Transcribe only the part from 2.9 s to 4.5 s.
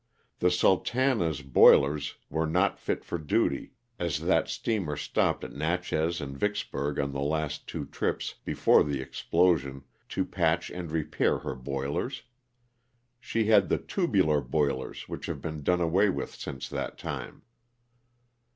for duty, as that